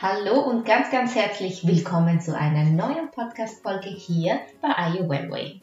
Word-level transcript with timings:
Hallo 0.00 0.42
und 0.42 0.64
ganz, 0.64 0.92
ganz 0.92 1.16
herzlich 1.16 1.66
willkommen 1.66 2.20
zu 2.20 2.32
einer 2.32 2.62
neuen 2.62 3.10
Podcast-Folge 3.10 3.88
hier 3.88 4.38
bei 4.62 4.68
Are 4.68 4.96
You 4.96 5.08
Well 5.08 5.28
Way. 5.28 5.60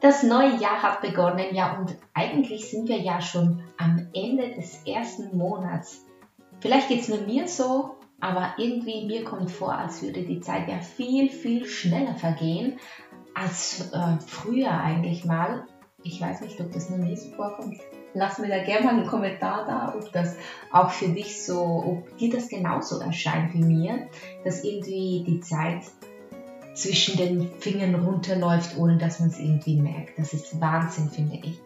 Das 0.00 0.22
neue 0.22 0.58
Jahr 0.58 0.82
hat 0.82 1.00
begonnen, 1.00 1.54
ja, 1.54 1.78
und 1.78 1.96
eigentlich 2.12 2.68
sind 2.68 2.86
wir 2.86 2.98
ja 2.98 3.22
schon 3.22 3.62
am 3.78 4.08
Ende 4.12 4.50
des 4.50 4.82
ersten 4.86 5.38
Monats. 5.38 6.04
Vielleicht 6.60 6.88
geht 6.88 7.00
es 7.00 7.08
nur 7.08 7.22
mir 7.22 7.48
so, 7.48 7.96
aber 8.20 8.52
irgendwie 8.58 9.06
mir 9.06 9.24
kommt 9.24 9.50
vor, 9.50 9.72
als 9.72 10.02
würde 10.02 10.20
die 10.20 10.40
Zeit 10.40 10.68
ja 10.68 10.80
viel, 10.80 11.30
viel 11.30 11.64
schneller 11.64 12.14
vergehen 12.14 12.78
als 13.34 13.90
äh, 13.90 14.18
früher 14.26 14.78
eigentlich 14.78 15.24
mal. 15.24 15.64
Ich 16.02 16.20
weiß 16.20 16.42
nicht, 16.42 16.60
ob 16.60 16.72
das 16.72 16.90
nur 16.90 16.98
mir 16.98 17.16
so 17.16 17.30
vorkommt 17.30 17.78
lass 18.14 18.38
mir 18.38 18.48
da 18.48 18.62
gerne 18.62 18.86
mal 18.86 18.94
einen 18.94 19.06
Kommentar 19.06 19.66
da, 19.66 19.94
ob 19.96 20.12
das 20.12 20.36
auch 20.72 20.90
für 20.90 21.08
dich 21.08 21.44
so, 21.44 21.62
ob 21.62 22.18
dir 22.18 22.30
das 22.30 22.48
genauso 22.48 23.00
erscheint 23.00 23.54
wie 23.54 23.62
mir, 23.62 24.08
dass 24.44 24.64
irgendwie 24.64 25.24
die 25.26 25.40
Zeit 25.40 25.82
zwischen 26.76 27.16
den 27.16 27.50
Fingern 27.58 27.94
runterläuft, 27.94 28.76
ohne 28.76 28.98
dass 28.98 29.18
man 29.18 29.30
es 29.30 29.38
irgendwie 29.38 29.80
merkt. 29.80 30.18
Das 30.18 30.34
ist 30.34 30.60
Wahnsinn, 30.60 31.08
finde 31.08 31.36
ich. 31.42 31.58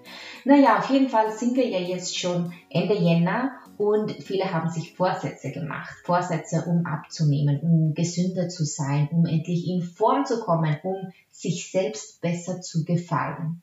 Naja, 0.44 0.78
auf 0.78 0.88
jeden 0.88 1.08
Fall 1.08 1.32
sind 1.32 1.56
wir 1.56 1.68
ja 1.68 1.80
jetzt 1.80 2.16
schon 2.16 2.52
Ende 2.70 2.94
Jänner 2.94 3.50
und 3.76 4.12
viele 4.22 4.52
haben 4.52 4.70
sich 4.70 4.94
Vorsätze 4.94 5.50
gemacht. 5.50 5.94
Vorsätze, 6.04 6.64
um 6.66 6.86
abzunehmen, 6.86 7.60
um 7.60 7.94
gesünder 7.94 8.48
zu 8.48 8.64
sein, 8.64 9.08
um 9.10 9.26
endlich 9.26 9.68
in 9.68 9.82
Form 9.82 10.24
zu 10.24 10.40
kommen, 10.40 10.76
um 10.84 11.12
sich 11.30 11.70
selbst 11.72 12.20
besser 12.20 12.60
zu 12.60 12.84
gefallen. 12.84 13.62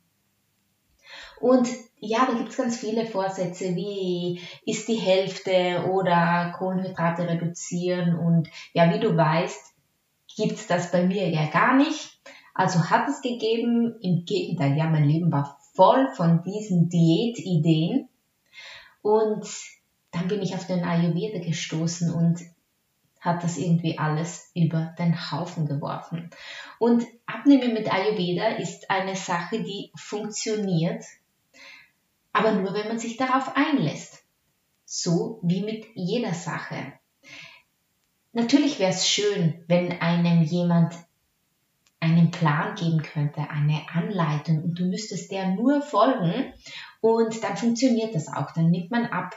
Und 1.40 1.68
ja, 2.00 2.26
da 2.26 2.34
gibt 2.34 2.50
es 2.50 2.58
ganz 2.58 2.78
viele 2.78 3.06
Vorsätze, 3.06 3.76
wie 3.76 4.42
ist 4.66 4.88
die 4.88 4.96
Hälfte 4.96 5.86
oder 5.92 6.54
Kohlenhydrate 6.58 7.28
reduzieren. 7.28 8.18
Und 8.18 8.50
ja, 8.74 8.94
wie 8.94 9.00
du 9.00 9.16
weißt, 9.16 9.74
gibt 10.36 10.54
es 10.54 10.68
das 10.68 10.92
bei 10.92 11.04
mir 11.04 11.30
ja 11.30 11.48
gar 11.48 11.76
nicht. 11.76 12.20
Also 12.54 12.90
hat 12.90 13.08
es 13.08 13.22
gegeben, 13.22 13.96
im 14.02 14.26
Gegenteil, 14.26 14.78
ja, 14.78 14.86
mein 14.86 15.06
Leben 15.06 15.32
war 15.32 15.60
voll 15.74 16.08
von 16.16 16.44
diesen 16.44 16.90
Diätideen. 16.90 18.10
Und 19.02 19.48
dann 20.12 20.28
bin 20.28 20.42
ich 20.42 20.56
auf 20.56 20.66
den 20.66 20.84
Ayurveda 20.84 21.40
gestoßen 21.40 22.12
und 22.12 22.42
hat 23.20 23.44
das 23.44 23.58
irgendwie 23.58 23.98
alles 23.98 24.52
über 24.54 24.96
den 24.98 25.32
Haufen 25.32 25.68
geworfen. 25.68 26.30
Und 26.80 27.06
Abnehmen 27.26 27.74
mit 27.74 27.92
Ayurveda 27.92 28.48
ist 28.58 28.90
eine 28.90 29.16
Sache, 29.16 29.64
die 29.64 29.92
funktioniert 29.96 31.04
aber 32.38 32.52
nur 32.52 32.74
wenn 32.76 32.88
man 32.88 33.00
sich 33.00 33.18
darauf 33.18 33.56
einlässt. 33.56 34.24
So 34.86 35.40
wie 35.42 35.64
mit 35.64 35.86
jeder 35.96 36.34
Sache. 36.34 36.94
Natürlich 38.32 38.78
wäre 38.78 38.92
es 38.92 39.08
schön, 39.08 39.64
wenn 39.68 39.92
einem 40.02 40.44
jemand 40.44 40.94
einen 42.00 42.30
Plan 42.30 42.76
geben 42.76 43.02
könnte, 43.02 43.50
eine 43.50 43.82
Anleitung 43.92 44.64
und 44.64 44.76
du 44.80 44.86
müsstest 44.86 45.32
der 45.32 45.48
nur 45.48 45.82
folgen 45.82 46.54
und 47.02 47.44
dann 47.44 47.58
funktioniert 47.58 48.14
das 48.14 48.28
auch, 48.28 48.52
dann 48.52 48.70
nimmt 48.70 48.92
man 48.92 49.08
ab, 49.08 49.36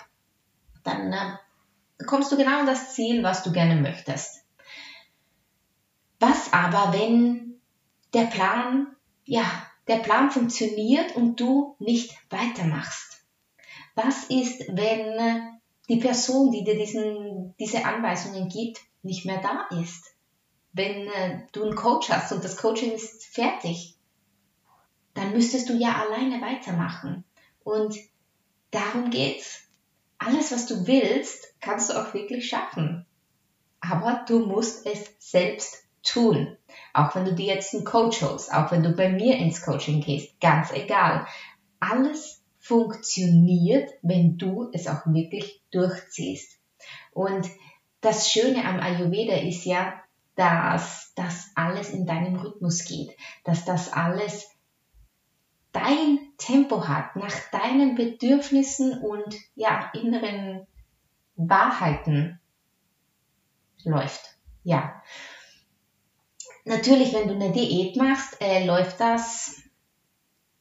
dann 0.84 1.10
äh, 1.10 1.36
kommst 2.06 2.32
du 2.32 2.36
genau 2.36 2.60
an 2.60 2.66
das 2.66 2.94
Ziel, 2.94 3.22
was 3.22 3.42
du 3.42 3.52
gerne 3.52 3.76
möchtest. 3.76 4.44
Was 6.18 6.52
aber, 6.52 6.92
wenn 6.92 7.60
der 8.12 8.24
Plan 8.24 8.88
ja 9.24 9.44
der 9.88 9.96
Plan 9.96 10.30
funktioniert 10.30 11.16
und 11.16 11.40
du 11.40 11.76
nicht 11.78 12.16
weitermachst? 12.30 13.24
Was 13.94 14.24
ist, 14.24 14.68
wenn 14.68 15.58
die 15.88 15.96
Person, 15.96 16.52
die 16.52 16.62
dir 16.62 16.78
diesen, 16.78 17.54
diese 17.58 17.84
Anweisungen 17.84 18.48
gibt, 18.48 18.80
nicht 19.02 19.26
mehr 19.26 19.40
da 19.40 19.76
ist? 19.80 20.14
Wenn 20.72 21.08
äh, 21.08 21.40
du 21.52 21.64
einen 21.64 21.74
Coach 21.74 22.08
hast 22.10 22.30
und 22.30 22.44
das 22.44 22.56
Coaching 22.56 22.92
ist 22.92 23.26
fertig, 23.26 23.96
dann 25.14 25.32
müsstest 25.32 25.68
du 25.68 25.74
ja 25.74 25.96
alleine 25.96 26.40
weitermachen. 26.40 27.24
Und 27.64 27.96
darum 28.70 29.10
geht's. 29.10 29.69
Alles, 30.20 30.52
was 30.52 30.66
du 30.66 30.86
willst, 30.86 31.54
kannst 31.60 31.90
du 31.90 31.94
auch 31.94 32.12
wirklich 32.12 32.46
schaffen. 32.46 33.06
Aber 33.80 34.24
du 34.28 34.40
musst 34.40 34.86
es 34.86 35.14
selbst 35.18 35.84
tun. 36.02 36.58
Auch 36.92 37.14
wenn 37.14 37.24
du 37.24 37.34
dir 37.34 37.54
jetzt 37.54 37.74
einen 37.74 37.84
Coach 37.84 38.20
holst, 38.20 38.52
auch 38.52 38.70
wenn 38.70 38.82
du 38.82 38.92
bei 38.92 39.08
mir 39.08 39.38
ins 39.38 39.62
Coaching 39.62 40.02
gehst, 40.02 40.38
ganz 40.38 40.72
egal. 40.72 41.26
Alles 41.80 42.42
funktioniert, 42.58 43.90
wenn 44.02 44.36
du 44.36 44.68
es 44.74 44.86
auch 44.86 45.06
wirklich 45.06 45.62
durchziehst. 45.70 46.58
Und 47.12 47.48
das 48.02 48.30
Schöne 48.30 48.66
am 48.66 48.78
Ayurveda 48.78 49.36
ist 49.36 49.64
ja, 49.64 49.94
dass 50.36 51.12
das 51.16 51.50
alles 51.54 51.88
in 51.88 52.04
deinem 52.04 52.36
Rhythmus 52.36 52.84
geht, 52.84 53.16
dass 53.44 53.64
das 53.64 53.90
alles 53.90 54.50
dein 55.72 56.18
Tempo 56.40 56.88
hat, 56.88 57.14
nach 57.16 57.34
deinen 57.52 57.94
Bedürfnissen 57.94 58.98
und 59.00 59.36
ja, 59.54 59.90
inneren 59.94 60.66
Wahrheiten 61.36 62.40
läuft. 63.84 64.36
Ja. 64.64 65.02
Natürlich, 66.64 67.12
wenn 67.12 67.28
du 67.28 67.34
eine 67.34 67.52
Diät 67.52 67.96
machst, 67.96 68.40
äh, 68.40 68.66
läuft 68.66 69.00
das 69.00 69.62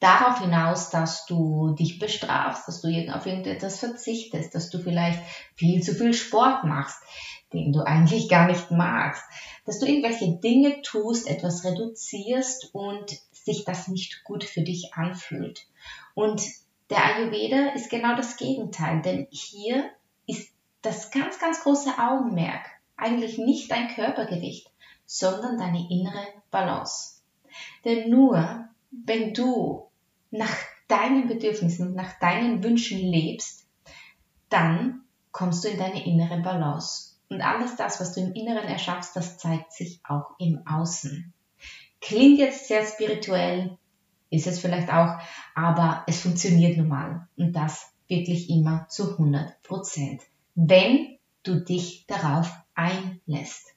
darauf 0.00 0.40
hinaus, 0.40 0.90
dass 0.90 1.26
du 1.26 1.74
dich 1.78 1.98
bestrafst, 1.98 2.66
dass 2.66 2.80
du 2.80 2.88
auf 3.14 3.26
irgendetwas 3.26 3.78
verzichtest, 3.78 4.54
dass 4.54 4.70
du 4.70 4.78
vielleicht 4.78 5.20
viel 5.54 5.82
zu 5.82 5.94
viel 5.94 6.14
Sport 6.14 6.64
machst, 6.64 6.98
den 7.52 7.72
du 7.72 7.80
eigentlich 7.80 8.28
gar 8.28 8.46
nicht 8.46 8.70
magst, 8.70 9.22
dass 9.66 9.78
du 9.78 9.86
irgendwelche 9.86 10.38
Dinge 10.38 10.80
tust, 10.82 11.28
etwas 11.28 11.64
reduzierst 11.64 12.70
und 12.74 13.18
sich 13.50 13.64
das 13.64 13.88
nicht 13.88 14.22
gut 14.24 14.44
für 14.44 14.62
dich 14.62 14.94
anfühlt. 14.94 15.66
Und 16.14 16.42
der 16.88 17.04
Ayurveda 17.04 17.70
ist 17.74 17.90
genau 17.90 18.16
das 18.16 18.36
Gegenteil, 18.36 19.02
denn 19.02 19.26
hier 19.30 19.90
ist 20.26 20.52
das 20.82 21.10
ganz, 21.10 21.38
ganz 21.38 21.62
große 21.62 21.98
Augenmerk 21.98 22.66
eigentlich 22.96 23.38
nicht 23.38 23.70
dein 23.70 23.88
Körpergewicht, 23.88 24.70
sondern 25.06 25.58
deine 25.58 25.88
innere 25.90 26.26
Balance. 26.50 27.22
Denn 27.84 28.10
nur 28.10 28.68
wenn 28.90 29.34
du 29.34 29.88
nach 30.30 30.54
deinen 30.88 31.28
Bedürfnissen, 31.28 31.94
nach 31.94 32.18
deinen 32.18 32.62
Wünschen 32.62 32.98
lebst, 32.98 33.66
dann 34.48 35.02
kommst 35.32 35.64
du 35.64 35.68
in 35.68 35.78
deine 35.78 36.04
innere 36.04 36.40
Balance. 36.40 37.14
Und 37.28 37.40
alles 37.40 37.76
das, 37.76 38.00
was 38.00 38.14
du 38.14 38.20
im 38.20 38.32
Inneren 38.32 38.68
erschaffst, 38.68 39.14
das 39.14 39.38
zeigt 39.38 39.72
sich 39.72 40.00
auch 40.04 40.32
im 40.38 40.66
Außen. 40.66 41.32
Klingt 42.00 42.38
jetzt 42.38 42.68
sehr 42.68 42.84
spirituell, 42.86 43.76
ist 44.30 44.46
es 44.46 44.60
vielleicht 44.60 44.92
auch, 44.92 45.18
aber 45.54 46.04
es 46.06 46.20
funktioniert 46.20 46.76
nun 46.76 46.88
mal. 46.88 47.28
Und 47.36 47.52
das 47.52 47.92
wirklich 48.08 48.50
immer 48.50 48.86
zu 48.88 49.12
100 49.12 49.62
Prozent. 49.62 50.22
Wenn 50.54 51.18
du 51.42 51.60
dich 51.60 52.06
darauf 52.06 52.52
einlässt. 52.74 53.74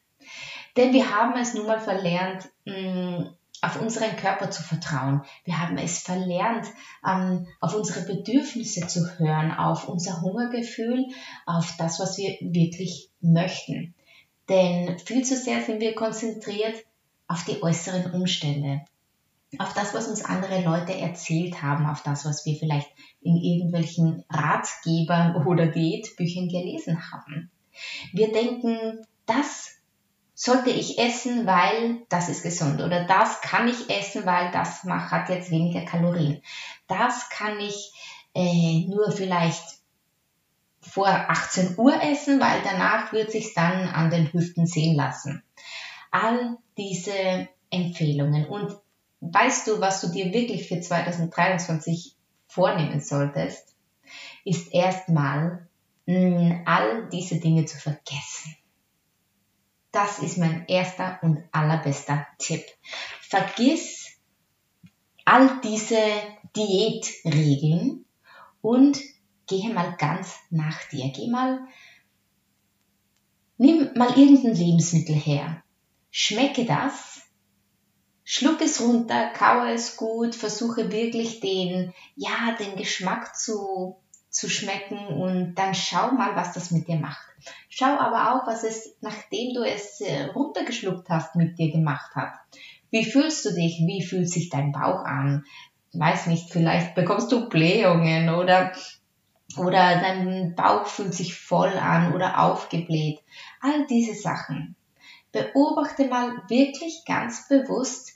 Denn 0.75 0.93
wir 0.93 1.15
haben 1.15 1.39
es 1.39 1.53
nun 1.53 1.67
mal 1.67 1.79
verlernt, 1.79 2.49
mm, 2.65 3.25
auf 3.61 3.81
unseren 3.81 4.15
Körper 4.17 4.51
zu 4.51 4.61
vertrauen. 4.61 5.21
Wir 5.45 5.61
haben 5.61 5.77
es 5.77 5.99
verlernt, 5.99 6.67
ähm, 7.07 7.47
auf 7.61 7.75
unsere 7.75 8.01
Bedürfnisse 8.01 8.87
zu 8.87 9.17
hören, 9.17 9.51
auf 9.51 9.87
unser 9.87 10.21
Hungergefühl, 10.21 11.05
auf 11.45 11.73
das, 11.77 11.99
was 11.99 12.17
wir 12.17 12.35
wirklich 12.41 13.09
möchten. 13.21 13.93
Denn 14.49 14.99
viel 14.99 15.23
zu 15.23 15.37
sehr 15.37 15.61
sind 15.61 15.79
wir 15.79 15.95
konzentriert 15.95 16.75
auf 17.33 17.43
die 17.45 17.63
äußeren 17.63 18.11
Umstände, 18.11 18.81
auf 19.57 19.73
das, 19.73 19.95
was 19.95 20.07
uns 20.07 20.23
andere 20.23 20.61
Leute 20.61 20.93
erzählt 20.93 21.63
haben, 21.63 21.87
auf 21.87 22.03
das, 22.03 22.25
was 22.25 22.45
wir 22.45 22.55
vielleicht 22.55 22.89
in 23.21 23.37
irgendwelchen 23.37 24.23
Ratgebern 24.29 25.35
oder 25.47 25.65
Diätbüchern 25.65 26.47
gelesen 26.47 27.11
haben. 27.11 27.49
Wir 28.11 28.31
denken, 28.31 28.99
das 29.25 29.71
sollte 30.35 30.69
ich 30.69 30.99
essen, 30.99 31.47
weil 31.47 32.01
das 32.09 32.29
ist 32.29 32.43
gesund 32.43 32.81
oder 32.81 33.05
das 33.05 33.41
kann 33.41 33.67
ich 33.67 33.89
essen, 33.89 34.27
weil 34.27 34.51
das 34.51 34.83
macht, 34.83 35.11
hat 35.11 35.29
jetzt 35.29 35.49
weniger 35.49 35.85
Kalorien. 35.85 36.41
Das 36.87 37.29
kann 37.29 37.59
ich 37.59 37.93
äh, 38.35 38.85
nur 38.87 39.11
vielleicht 39.11 39.63
vor 40.81 41.07
18 41.07 41.75
Uhr 41.77 41.99
essen, 42.03 42.39
weil 42.39 42.61
danach 42.63 43.11
wird 43.11 43.31
sich 43.31 43.55
dann 43.55 43.87
an 43.87 44.11
den 44.11 44.31
Hüften 44.31 44.67
sehen 44.67 44.95
lassen. 44.95 45.43
All 46.13 46.57
diese 46.77 47.49
Empfehlungen. 47.71 48.45
Und 48.45 48.77
weißt 49.19 49.67
du, 49.67 49.81
was 49.81 49.99
du 50.01 50.09
dir 50.09 50.31
wirklich 50.31 50.67
für 50.67 50.79
2023 50.79 52.15
vornehmen 52.47 53.01
solltest, 53.01 53.75
ist 54.45 54.71
erstmal 54.73 55.67
hm, 56.05 56.61
all 56.65 57.09
diese 57.09 57.39
Dinge 57.39 57.65
zu 57.65 57.77
vergessen. 57.79 58.55
Das 59.91 60.19
ist 60.19 60.37
mein 60.37 60.65
erster 60.67 61.19
und 61.23 61.43
allerbester 61.51 62.27
Tipp. 62.37 62.63
Vergiss 63.21 64.19
all 65.25 65.61
diese 65.61 65.99
Diätregeln 66.55 68.05
und 68.61 68.99
gehe 69.47 69.73
mal 69.73 69.95
ganz 69.97 70.35
nach 70.49 70.83
dir. 70.89 71.11
Geh 71.15 71.27
mal, 71.27 71.67
nimm 73.57 73.89
mal 73.95 74.17
irgendein 74.17 74.55
Lebensmittel 74.55 75.15
her. 75.15 75.63
Schmecke 76.15 76.65
das, 76.65 77.21
schluck 78.23 78.61
es 78.61 78.79
runter, 78.79 79.31
kaue 79.33 79.71
es 79.71 79.97
gut, 79.97 80.35
versuche 80.35 80.91
wirklich 80.91 81.39
den, 81.39 81.91
ja, 82.15 82.55
den 82.59 82.75
Geschmack 82.75 83.35
zu, 83.35 83.97
zu 84.29 84.47
schmecken 84.47 85.07
und 85.07 85.55
dann 85.55 85.73
schau 85.73 86.11
mal, 86.11 86.35
was 86.35 86.53
das 86.53 86.69
mit 86.69 86.87
dir 86.87 86.97
macht. 86.97 87.25
Schau 87.67 87.97
aber 87.97 88.35
auch, 88.35 88.45
was 88.45 88.63
es, 88.63 88.95
nachdem 89.01 89.55
du 89.55 89.63
es 89.63 90.01
äh, 90.01 90.25
runtergeschluckt 90.35 91.09
hast, 91.09 91.35
mit 91.35 91.57
dir 91.57 91.71
gemacht 91.71 92.13
hat. 92.13 92.33
Wie 92.91 93.05
fühlst 93.05 93.43
du 93.45 93.49
dich? 93.49 93.81
Wie 93.87 94.05
fühlt 94.05 94.29
sich 94.29 94.49
dein 94.51 94.71
Bauch 94.71 95.03
an? 95.03 95.43
weiß 95.93 96.27
nicht, 96.27 96.51
vielleicht 96.51 96.93
bekommst 96.93 97.31
du 97.31 97.49
Blähungen 97.49 98.29
oder, 98.29 98.73
oder 99.57 99.99
dein 99.99 100.53
Bauch 100.55 100.85
fühlt 100.85 101.15
sich 101.15 101.35
voll 101.35 101.75
an 101.77 102.13
oder 102.13 102.43
aufgebläht. 102.43 103.19
All 103.61 103.87
diese 103.87 104.13
Sachen. 104.13 104.75
Beobachte 105.33 106.07
mal 106.07 106.43
wirklich 106.47 107.03
ganz 107.05 107.47
bewusst, 107.47 108.13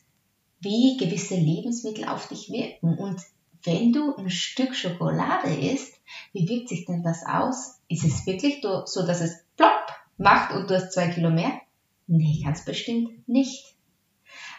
wie 0.60 0.98
gewisse 0.98 1.36
Lebensmittel 1.36 2.06
auf 2.06 2.28
dich 2.28 2.50
wirken. 2.52 2.98
Und 2.98 3.20
wenn 3.64 3.92
du 3.92 4.16
ein 4.16 4.30
Stück 4.30 4.76
Schokolade 4.76 5.54
isst, 5.54 5.94
wie 6.32 6.48
wirkt 6.48 6.70
sich 6.70 6.86
denn 6.86 7.04
das 7.04 7.26
aus? 7.26 7.82
Ist 7.90 8.06
es 8.06 8.26
wirklich 8.28 8.62
so, 8.62 9.06
dass 9.06 9.22
es 9.22 9.44
plopp 9.58 9.88
macht 10.18 10.54
und 10.54 10.70
du 10.70 10.76
hast 10.76 10.94
zwei 10.94 11.08
Kilo 11.10 11.32
mehr? 11.32 11.60
Nee, 12.06 12.42
ganz 12.44 12.64
bestimmt 12.64 13.28
nicht. 13.28 13.76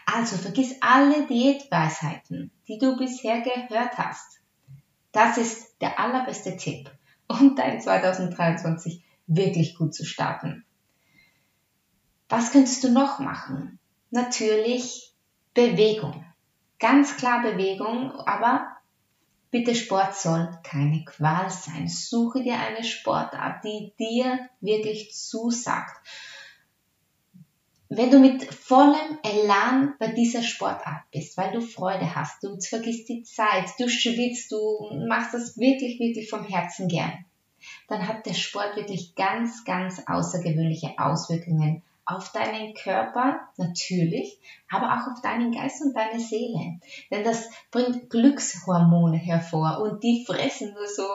Also 0.05 0.35
vergiss 0.35 0.75
alle 0.81 1.27
Diätweisheiten, 1.27 2.51
die 2.67 2.77
du 2.77 2.97
bisher 2.97 3.41
gehört 3.41 3.97
hast. 3.97 4.41
Das 5.11 5.37
ist 5.37 5.79
der 5.81 5.97
allerbeste 5.97 6.57
Tipp, 6.57 6.91
um 7.27 7.55
dein 7.55 7.79
2023 7.79 9.01
wirklich 9.27 9.75
gut 9.75 9.93
zu 9.93 10.05
starten. 10.05 10.65
Was 12.29 12.51
könntest 12.51 12.83
du 12.83 12.91
noch 12.91 13.19
machen? 13.19 13.79
Natürlich 14.11 15.13
Bewegung. 15.53 16.25
Ganz 16.79 17.17
klar 17.17 17.41
Bewegung, 17.41 18.11
aber 18.11 18.67
bitte 19.51 19.75
Sport 19.75 20.15
soll 20.15 20.49
keine 20.63 21.03
Qual 21.03 21.49
sein. 21.49 21.87
Suche 21.87 22.43
dir 22.43 22.57
eine 22.57 22.83
Sportart, 22.83 23.63
die 23.65 23.93
dir 23.99 24.47
wirklich 24.61 25.13
zusagt 25.13 25.99
wenn 27.89 28.11
du 28.11 28.19
mit 28.19 28.45
vollem 28.53 29.17
Elan 29.23 29.95
bei 29.97 30.09
dieser 30.09 30.43
Sportart 30.43 31.01
bist, 31.11 31.35
weil 31.37 31.51
du 31.51 31.59
Freude 31.59 32.13
hast, 32.13 32.43
du 32.43 32.55
vergisst 32.61 33.09
die 33.09 33.23
Zeit, 33.23 33.67
du 33.79 33.89
schwitzt, 33.89 34.51
du 34.51 35.05
machst 35.07 35.33
das 35.33 35.57
wirklich, 35.57 35.99
wirklich 35.99 36.29
vom 36.29 36.45
Herzen 36.45 36.87
gern, 36.87 37.25
dann 37.87 38.07
hat 38.07 38.27
der 38.27 38.35
Sport 38.35 38.75
wirklich 38.75 39.15
ganz, 39.15 39.65
ganz 39.65 40.03
außergewöhnliche 40.05 40.93
Auswirkungen 40.99 41.81
auf 42.09 42.31
deinen 42.31 42.73
Körper 42.73 43.39
natürlich, 43.57 44.39
aber 44.69 44.87
auch 44.93 45.11
auf 45.11 45.21
deinen 45.21 45.51
Geist 45.51 45.81
und 45.81 45.95
deine 45.95 46.19
Seele. 46.19 46.79
Denn 47.11 47.23
das 47.23 47.49
bringt 47.71 48.09
Glückshormone 48.09 49.17
hervor 49.17 49.79
und 49.81 50.03
die 50.03 50.25
fressen 50.25 50.73
nur 50.73 50.87
so 50.87 51.07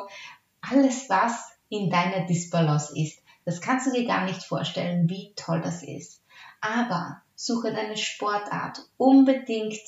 alles, 0.61 1.09
was 1.09 1.53
in 1.69 1.91
deiner 1.91 2.27
Disbalance 2.27 2.99
ist. 2.99 3.23
Das 3.45 3.61
kannst 3.61 3.87
du 3.87 3.93
dir 3.93 4.07
gar 4.07 4.25
nicht 4.25 4.43
vorstellen, 4.43 5.09
wie 5.09 5.33
toll 5.37 5.61
das 5.61 5.83
ist. 5.83 6.23
Aber 6.61 7.21
suche 7.35 7.73
deine 7.73 7.97
Sportart 7.97 8.79
unbedingt, 8.97 9.81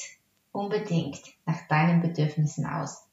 unbedingt 0.53 1.21
nach 1.47 1.67
deinen 1.69 2.03
Bedürfnissen 2.03 2.67
aus. 2.67 3.07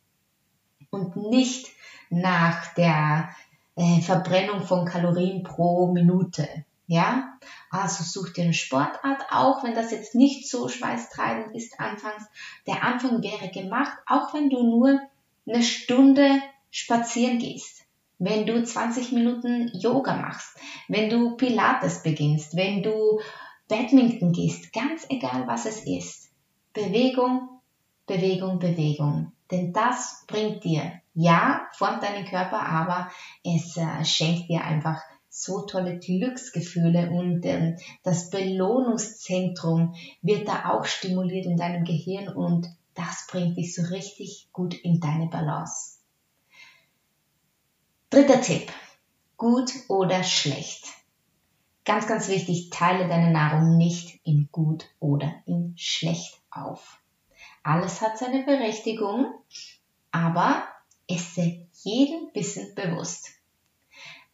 Und 0.89 1.15
nicht 1.15 1.71
nach 2.09 2.73
der 2.75 3.29
äh, 3.75 4.01
Verbrennung 4.01 4.61
von 4.61 4.85
Kalorien 4.85 5.43
pro 5.43 5.91
Minute. 5.91 6.47
Ja, 6.85 7.38
also 7.69 8.03
such 8.03 8.33
dir 8.33 8.44
eine 8.44 8.53
Sportart, 8.53 9.24
auch. 9.31 9.63
Wenn 9.63 9.74
das 9.74 9.91
jetzt 9.91 10.15
nicht 10.15 10.50
so 10.50 10.68
schweißtreibend 10.68 11.56
ist 11.56 11.80
anfangs. 11.80 12.24
Der 12.68 12.83
Anfang 12.83 13.24
wäre 13.24 13.50
gemacht, 13.50 13.94
auch 14.06 14.33
wenn 14.33 14.50
du 14.50 14.63
nur 14.63 15.00
eine 15.47 15.63
Stunde 15.63 16.41
spazieren 16.71 17.39
gehst, 17.39 17.85
wenn 18.19 18.45
du 18.45 18.63
20 18.63 19.12
Minuten 19.12 19.69
Yoga 19.74 20.15
machst, 20.15 20.57
wenn 20.88 21.09
du 21.09 21.35
Pilates 21.38 22.03
beginnst, 22.03 22.56
wenn 22.56 22.83
du 22.83 23.21
Badminton 23.68 24.33
gehst, 24.33 24.74
ganz 24.74 25.06
egal 25.09 25.47
was 25.47 25.65
es 25.65 25.86
ist, 25.86 26.31
Bewegung, 26.74 27.50
Bewegung, 28.06 28.59
Bewegung. 28.59 29.31
Denn 29.51 29.71
das 29.71 30.25
bringt 30.27 30.63
dir, 30.63 31.00
ja, 31.13 31.68
formt 31.74 32.03
deinen 32.03 32.25
Körper, 32.25 32.59
aber 32.62 33.12
es 33.44 33.77
äh, 33.77 34.03
schenkt 34.03 34.50
dir 34.50 34.63
einfach 34.63 35.00
so 35.35 35.62
tolle 35.62 35.97
Glücksgefühle 35.97 37.09
und 37.09 37.44
ähm, 37.45 37.77
das 38.03 38.30
Belohnungszentrum 38.30 39.95
wird 40.21 40.47
da 40.47 40.69
auch 40.69 40.85
stimuliert 40.85 41.47
in 41.47 41.57
deinem 41.57 41.85
Gehirn 41.85 42.27
und 42.27 42.68
das 42.94 43.25
bringt 43.27 43.57
dich 43.57 43.74
so 43.74 43.81
richtig 43.81 44.50
gut 44.53 44.75
in 44.75 45.00
deine 45.00 45.25
Balance. 45.25 45.97
Dritter 48.12 48.41
Tipp. 48.41 48.71
Gut 49.35 49.71
oder 49.88 50.24
schlecht. 50.24 50.85
Ganz, 51.83 52.06
ganz 52.06 52.27
wichtig, 52.27 52.69
teile 52.69 53.07
deine 53.09 53.31
Nahrung 53.31 53.75
nicht 53.75 54.19
in 54.24 54.50
gut 54.51 54.86
oder 55.00 55.34
in 55.48 55.74
schlecht 55.75 56.39
auf. 56.51 57.01
Alles 57.63 58.01
hat 58.01 58.19
seine 58.19 58.43
Berechtigung, 58.43 59.34
aber 60.12 60.63
esse 61.07 61.67
jeden 61.81 62.31
Bissen 62.34 62.75
bewusst. 62.75 63.31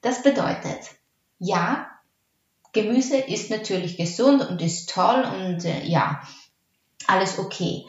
Das 0.02 0.24
bedeutet, 0.24 0.99
ja, 1.40 1.90
Gemüse 2.72 3.18
ist 3.18 3.50
natürlich 3.50 3.98
gesund 3.98 4.48
und 4.48 4.62
ist 4.62 4.90
toll 4.90 5.24
und 5.24 5.66
äh, 5.66 5.86
ja, 5.86 6.22
alles 7.08 7.40
okay. 7.40 7.86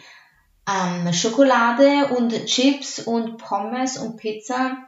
Ähm, 0.69 1.13
Schokolade 1.13 2.15
und 2.17 2.47
Chips 2.47 3.01
und 3.01 3.37
Pommes 3.37 3.99
und 3.99 4.17
Pizza 4.17 4.79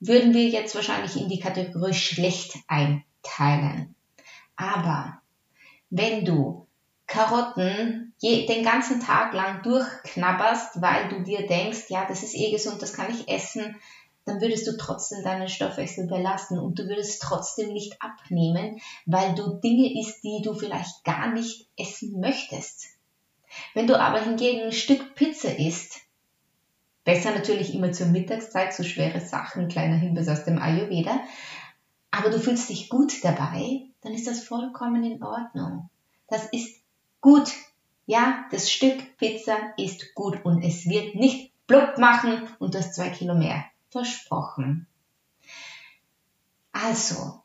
würden 0.00 0.34
wir 0.34 0.48
jetzt 0.48 0.74
wahrscheinlich 0.74 1.16
in 1.16 1.28
die 1.28 1.40
Kategorie 1.40 1.94
schlecht 1.94 2.56
einteilen. 2.66 3.94
Aber 4.56 5.20
wenn 5.90 6.24
du 6.24 6.66
Karotten 7.06 8.12
je, 8.18 8.46
den 8.46 8.62
ganzen 8.62 9.00
Tag 9.00 9.32
lang 9.32 9.62
durchknabberst, 9.62 10.82
weil 10.82 11.08
du 11.08 11.22
dir 11.22 11.46
denkst, 11.46 11.84
ja, 11.88 12.04
das 12.06 12.22
ist 12.22 12.34
eh 12.34 12.50
gesund, 12.50 12.82
das 12.82 12.92
kann 12.92 13.10
ich 13.10 13.28
essen, 13.28 13.76
dann 14.28 14.40
würdest 14.40 14.66
du 14.66 14.76
trotzdem 14.76 15.22
deinen 15.22 15.48
Stoffwechsel 15.48 16.06
belasten 16.06 16.58
und 16.58 16.78
du 16.78 16.86
würdest 16.88 17.22
trotzdem 17.22 17.72
nicht 17.72 18.00
abnehmen, 18.00 18.80
weil 19.06 19.34
du 19.34 19.54
Dinge 19.54 19.98
isst, 20.00 20.22
die 20.22 20.42
du 20.42 20.54
vielleicht 20.54 21.04
gar 21.04 21.32
nicht 21.32 21.68
essen 21.76 22.20
möchtest. 22.20 22.86
Wenn 23.74 23.86
du 23.86 23.98
aber 23.98 24.20
hingegen 24.20 24.66
ein 24.66 24.72
Stück 24.72 25.14
Pizza 25.14 25.58
isst, 25.58 26.00
besser 27.04 27.32
natürlich 27.32 27.74
immer 27.74 27.92
zur 27.92 28.08
Mittagszeit, 28.08 28.74
so 28.74 28.82
schwere 28.82 29.20
Sachen, 29.20 29.68
kleiner 29.68 29.96
Hinweis 29.96 30.28
aus 30.28 30.44
dem 30.44 30.60
Ayurveda, 30.60 31.20
aber 32.10 32.30
du 32.30 32.38
fühlst 32.38 32.68
dich 32.68 32.88
gut 32.88 33.24
dabei, 33.24 33.86
dann 34.02 34.12
ist 34.12 34.26
das 34.26 34.42
vollkommen 34.42 35.04
in 35.04 35.22
Ordnung. 35.22 35.88
Das 36.28 36.44
ist 36.52 36.82
gut. 37.20 37.50
Ja, 38.06 38.46
das 38.50 38.70
Stück 38.70 39.16
Pizza 39.18 39.56
ist 39.76 40.14
gut 40.14 40.44
und 40.44 40.62
es 40.62 40.86
wird 40.86 41.14
nicht 41.14 41.52
blub 41.66 41.98
machen 41.98 42.48
und 42.58 42.74
du 42.74 42.78
hast 42.78 42.94
zwei 42.94 43.10
Kilo 43.10 43.34
mehr. 43.34 43.64
Versprochen. 43.90 44.86
Also, 46.72 47.42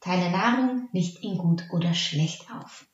teile 0.00 0.30
Nahrung 0.30 0.88
nicht 0.92 1.22
in 1.24 1.38
gut 1.38 1.64
oder 1.72 1.94
schlecht 1.94 2.46
auf. 2.52 2.86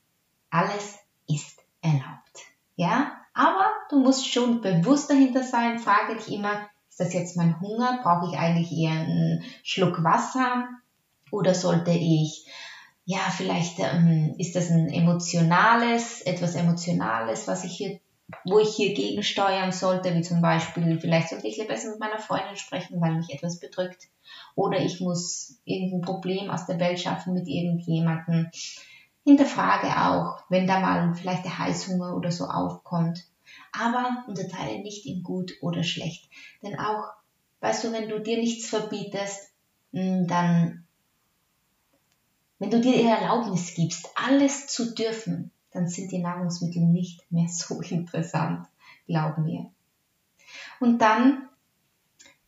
Alles 0.49 0.97
ist 1.27 1.61
erlaubt. 1.81 2.39
Ja, 2.75 3.17
aber 3.33 3.65
du 3.89 3.99
musst 3.99 4.27
schon 4.31 4.61
bewusst 4.61 5.09
dahinter 5.09 5.43
sein. 5.43 5.79
Frage 5.79 6.15
dich 6.15 6.31
immer, 6.31 6.67
ist 6.89 6.99
das 6.99 7.13
jetzt 7.13 7.37
mein 7.37 7.59
Hunger? 7.59 7.99
Brauche 8.01 8.31
ich 8.31 8.39
eigentlich 8.39 8.71
eher 8.71 8.91
einen 8.91 9.43
Schluck 9.63 10.03
Wasser? 10.03 10.67
Oder 11.31 11.53
sollte 11.53 11.91
ich, 11.91 12.47
ja, 13.05 13.19
vielleicht 13.31 13.79
ähm, 13.79 14.35
ist 14.37 14.55
das 14.55 14.69
ein 14.69 14.89
emotionales, 14.89 16.21
etwas 16.21 16.55
Emotionales, 16.55 17.47
was 17.47 17.63
ich 17.63 17.75
hier 17.75 17.99
wo 18.45 18.59
ich 18.59 18.75
hier 18.75 18.93
gegensteuern 18.93 19.71
sollte, 19.71 20.13
wie 20.15 20.21
zum 20.21 20.41
Beispiel, 20.41 20.99
vielleicht 20.99 21.29
sollte 21.29 21.47
ich 21.47 21.57
lieber 21.57 21.69
besser 21.69 21.91
mit 21.91 21.99
meiner 21.99 22.19
Freundin 22.19 22.55
sprechen, 22.55 23.01
weil 23.01 23.15
mich 23.15 23.33
etwas 23.33 23.59
bedrückt. 23.59 24.07
Oder 24.55 24.79
ich 24.79 24.99
muss 24.99 25.59
irgendein 25.65 26.01
Problem 26.01 26.49
aus 26.49 26.65
der 26.65 26.79
Welt 26.79 26.99
schaffen 26.99 27.33
mit 27.33 27.47
irgendjemandem. 27.47 28.49
Hinterfrage 29.25 29.87
auch, 29.87 30.43
wenn 30.49 30.67
da 30.67 30.79
mal 30.79 31.13
vielleicht 31.13 31.45
der 31.45 31.57
Heißhunger 31.57 32.15
oder 32.15 32.31
so 32.31 32.45
aufkommt. 32.45 33.25
Aber 33.71 34.23
unterteile 34.27 34.79
nicht 34.79 35.05
in 35.05 35.23
gut 35.23 35.53
oder 35.61 35.83
schlecht. 35.83 36.29
Denn 36.63 36.79
auch, 36.79 37.11
weißt 37.61 37.83
du, 37.83 37.91
wenn 37.91 38.09
du 38.09 38.19
dir 38.19 38.37
nichts 38.37 38.69
verbietest, 38.69 39.49
hm, 39.91 40.27
dann, 40.27 40.85
wenn 42.59 42.69
du 42.69 42.79
dir 42.79 42.93
die 42.93 43.05
Erlaubnis 43.05 43.73
gibst, 43.75 44.09
alles 44.15 44.67
zu 44.67 44.93
dürfen, 44.93 45.51
dann 45.71 45.87
sind 45.87 46.11
die 46.11 46.19
Nahrungsmittel 46.19 46.81
nicht 46.83 47.29
mehr 47.31 47.47
so 47.49 47.81
interessant, 47.81 48.67
glauben 49.07 49.45
wir. 49.45 49.71
Und 50.79 51.01
dann 51.01 51.47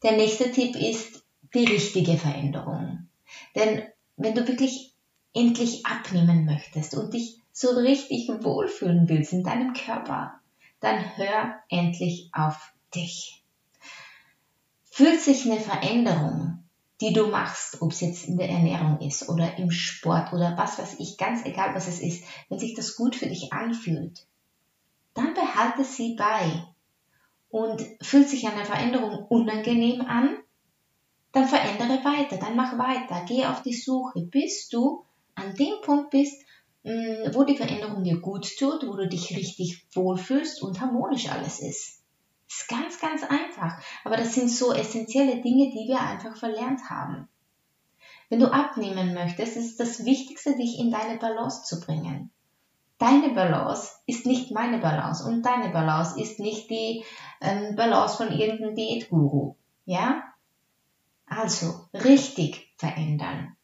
der 0.03 0.13
nächste 0.13 0.51
Tipp 0.51 0.75
ist 0.75 1.23
die 1.53 1.65
richtige 1.65 2.17
Veränderung. 2.17 3.07
Denn 3.55 3.83
wenn 4.17 4.35
du 4.35 4.47
wirklich 4.47 4.93
endlich 5.33 5.85
abnehmen 5.85 6.45
möchtest 6.45 6.95
und 6.95 7.13
dich 7.13 7.39
so 7.51 7.69
richtig 7.69 8.29
wohlfühlen 8.29 9.07
willst 9.07 9.33
in 9.33 9.43
deinem 9.43 9.73
Körper, 9.73 10.39
dann 10.79 11.17
hör 11.17 11.55
endlich 11.69 12.29
auf 12.33 12.73
dich. 12.95 13.43
Fühlt 14.85 15.21
sich 15.21 15.45
eine 15.45 15.59
Veränderung 15.59 16.60
die 17.01 17.13
du 17.13 17.27
machst, 17.27 17.81
ob 17.81 17.91
es 17.91 18.01
jetzt 18.01 18.27
in 18.27 18.37
der 18.37 18.49
Ernährung 18.49 18.99
ist 18.99 19.27
oder 19.27 19.57
im 19.57 19.71
Sport 19.71 20.33
oder 20.33 20.55
was 20.55 20.77
weiß 20.77 20.99
ich, 20.99 21.17
ganz 21.17 21.43
egal 21.45 21.73
was 21.73 21.87
es 21.87 21.99
ist, 21.99 22.23
wenn 22.47 22.59
sich 22.59 22.75
das 22.75 22.95
gut 22.95 23.15
für 23.15 23.27
dich 23.27 23.51
anfühlt, 23.51 24.27
dann 25.15 25.33
behalte 25.33 25.83
sie 25.83 26.15
bei. 26.15 26.63
Und 27.49 27.83
fühlt 28.01 28.29
sich 28.29 28.47
eine 28.47 28.63
Veränderung 28.63 29.25
unangenehm 29.27 30.01
an, 30.01 30.37
dann 31.33 31.47
verändere 31.47 32.05
weiter, 32.05 32.37
dann 32.37 32.55
mach 32.55 32.77
weiter, 32.77 33.25
geh 33.27 33.45
auf 33.45 33.61
die 33.61 33.73
Suche, 33.73 34.21
bis 34.21 34.69
du 34.69 35.03
an 35.35 35.55
dem 35.55 35.81
Punkt 35.81 36.11
bist, 36.11 36.41
mm, 36.83 37.33
wo 37.33 37.43
die 37.43 37.57
Veränderung 37.57 38.03
dir 38.03 38.21
gut 38.21 38.47
tut, 38.57 38.87
wo 38.87 38.95
du 38.95 39.09
dich 39.09 39.35
richtig 39.35 39.85
wohlfühlst 39.93 40.61
und 40.61 40.79
harmonisch 40.79 41.29
alles 41.29 41.59
ist 41.59 42.00
ist 42.51 42.67
ganz, 42.67 42.99
ganz 42.99 43.23
einfach. 43.23 43.81
Aber 44.03 44.17
das 44.17 44.33
sind 44.33 44.49
so 44.49 44.73
essentielle 44.73 45.41
Dinge, 45.41 45.69
die 45.69 45.87
wir 45.87 46.01
einfach 46.01 46.35
verlernt 46.35 46.89
haben. 46.89 47.29
Wenn 48.29 48.39
du 48.39 48.51
abnehmen 48.51 49.13
möchtest, 49.13 49.57
ist 49.57 49.79
das 49.79 50.05
Wichtigste, 50.05 50.55
dich 50.55 50.79
in 50.79 50.91
deine 50.91 51.17
Balance 51.17 51.63
zu 51.63 51.79
bringen. 51.79 52.31
Deine 52.97 53.33
Balance 53.33 53.93
ist 54.05 54.25
nicht 54.25 54.51
meine 54.51 54.77
Balance 54.77 55.25
und 55.25 55.43
deine 55.43 55.69
Balance 55.69 56.21
ist 56.21 56.39
nicht 56.39 56.69
die 56.69 57.03
ähm, 57.41 57.75
Balance 57.75 58.17
von 58.17 58.31
irgendeinem 58.31 58.75
Diätguru. 58.75 59.55
Ja? 59.85 60.23
Also 61.25 61.87
richtig 61.93 62.73
verändern. 62.77 63.55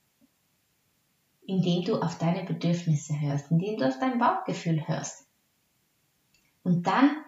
Indem 1.46 1.84
du 1.84 2.02
auf 2.02 2.18
deine 2.18 2.44
Bedürfnisse 2.44 3.20
hörst, 3.22 3.52
indem 3.52 3.78
du 3.78 3.88
auf 3.88 4.00
dein 4.00 4.18
Bauchgefühl 4.18 4.88
hörst. 4.88 5.28
Und 6.64 6.88
dann 6.88 7.24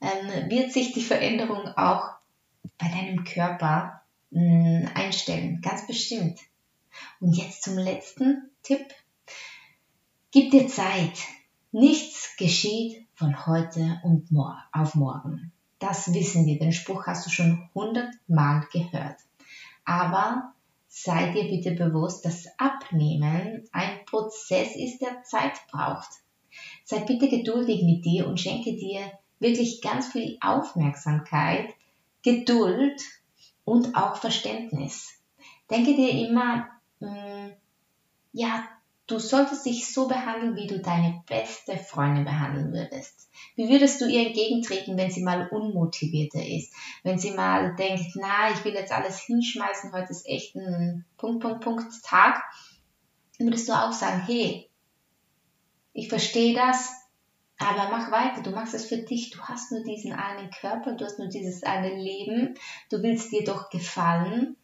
ähm, 0.00 0.50
wird 0.50 0.72
sich 0.72 0.92
die 0.92 1.02
Veränderung 1.02 1.66
auch 1.76 2.10
bei 2.78 2.88
deinem 2.88 3.24
Körper 3.24 4.02
mh, 4.30 4.40
hm, 4.40 4.88
einstellen, 4.94 5.60
ganz 5.60 5.86
bestimmt. 5.86 6.40
Und 7.20 7.36
jetzt 7.36 7.62
zum 7.62 7.78
letzten 7.78 8.50
Tipp. 8.62 8.86
Gib 10.32 10.50
dir 10.50 10.68
Zeit. 10.68 11.18
Nichts 11.72 12.36
geschieht 12.36 13.06
von 13.14 13.46
heute 13.46 14.00
und 14.02 14.30
mor 14.32 14.58
auf 14.72 14.94
morgen. 14.94 15.52
Das 15.78 16.12
wissen 16.12 16.46
wir. 16.46 16.58
Den 16.58 16.72
Spruch 16.72 17.06
hast 17.06 17.26
du 17.26 17.30
schon 17.30 17.68
hundertmal 17.74 18.66
gehört. 18.72 19.16
Aber 19.84 20.52
sei 20.88 21.32
dir 21.32 21.44
bitte 21.44 21.72
bewusst, 21.72 22.24
dass 22.24 22.46
Abnehmen 22.58 23.68
ein 23.72 24.04
Prozess 24.04 24.74
ist, 24.76 25.00
der 25.00 25.22
Zeit 25.22 25.52
braucht. 25.70 26.08
Sei 26.84 27.00
bitte 27.00 27.28
geduldig 27.28 27.82
mit 27.84 28.04
dir 28.04 28.26
und 28.26 28.40
schenke 28.40 28.76
dir 28.76 29.12
wirklich 29.40 29.82
ganz 29.82 30.12
viel 30.12 30.38
Aufmerksamkeit, 30.40 31.74
Geduld 32.22 33.02
und 33.64 33.96
auch 33.96 34.16
Verständnis. 34.16 35.18
Denke 35.70 35.94
dir 35.94 36.28
immer, 36.28 36.68
mh, 37.00 37.10
mm, 37.10 37.52
ja, 38.32 38.68
du 39.06 39.18
solltest 39.18 39.66
dich 39.66 39.92
so 39.92 40.06
behandeln, 40.06 40.54
wie 40.56 40.66
du 40.66 40.78
deine 40.78 41.22
beste 41.26 41.76
Freundin 41.76 42.24
behandeln 42.24 42.72
würdest. 42.72 43.28
Wie 43.56 43.68
würdest 43.68 44.00
du 44.00 44.06
ihr 44.06 44.26
entgegentreten, 44.26 44.96
wenn 44.96 45.10
sie 45.10 45.22
mal 45.22 45.48
unmotivierter 45.48 46.44
ist? 46.46 46.72
Wenn 47.02 47.18
sie 47.18 47.32
mal 47.32 47.74
denkt, 47.74 48.14
na, 48.14 48.52
ich 48.52 48.64
will 48.64 48.74
jetzt 48.74 48.92
alles 48.92 49.20
hinschmeißen, 49.20 49.92
heute 49.92 50.10
ist 50.10 50.26
echt 50.26 50.54
ein 50.54 51.04
Punkt, 51.16 51.42
Punkt, 51.42 51.60
Punkt 51.60 52.04
Tag. 52.04 52.40
Dann 53.38 53.48
würdest 53.48 53.68
du 53.68 53.72
auch 53.72 53.92
sagen, 53.92 54.22
hey, 54.26 54.68
ich 55.92 56.08
verstehe 56.08 56.54
das, 56.54 56.92
aber 57.60 57.90
mach 57.90 58.10
weiter, 58.10 58.42
du 58.42 58.50
machst 58.50 58.72
es 58.72 58.86
für 58.86 58.96
dich, 58.96 59.30
du 59.30 59.40
hast 59.42 59.70
nur 59.70 59.82
diesen 59.84 60.14
einen 60.14 60.50
Körper, 60.50 60.92
du 60.92 61.04
hast 61.04 61.18
nur 61.18 61.28
dieses 61.28 61.62
eine 61.62 61.94
Leben, 61.94 62.54
du 62.88 63.02
willst 63.02 63.32
dir 63.32 63.44
doch 63.44 63.68
gefallen. 63.68 64.56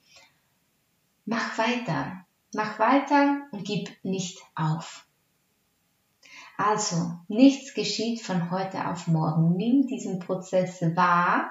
Mach 1.27 1.59
weiter, 1.59 2.25
mach 2.55 2.79
weiter 2.79 3.43
und 3.51 3.65
gib 3.65 3.91
nicht 4.03 4.39
auf. 4.55 5.07
Also, 6.57 7.19
nichts 7.29 7.75
geschieht 7.75 8.23
von 8.23 8.51
heute 8.51 8.89
auf 8.89 9.09
morgen. 9.09 9.57
Nimm 9.57 9.87
diesen 9.87 10.19
Prozess 10.19 10.81
wahr. 10.97 11.51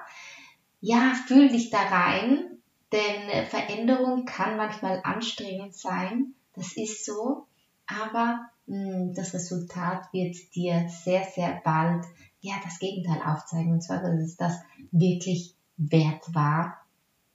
Ja, 0.82 1.14
fühl 1.28 1.50
dich 1.50 1.70
da 1.70 1.78
rein, 1.78 2.58
denn 2.92 3.46
Veränderung 3.46 4.25
kann 4.25 4.58
manchmal 4.58 5.02
anstrengend 5.04 5.75
sein. 5.75 6.34
Das 6.56 6.75
ist 6.75 7.06
so. 7.06 7.46
Aber 7.86 8.50
das 8.67 9.34
Resultat 9.34 10.12
wird 10.12 10.36
dir 10.55 10.89
sehr, 10.89 11.24
sehr 11.24 11.62
bald 11.63 12.05
ja, 12.45 12.55
das 12.63 12.79
Gegenteil 12.79 13.22
aufzeigen. 13.25 13.74
Und 13.74 13.81
zwar, 13.81 14.01
dass 14.01 14.19
es 14.19 14.38
das 14.38 14.53
wirklich 14.91 15.55
wert 15.77 16.34
war. 16.34 16.77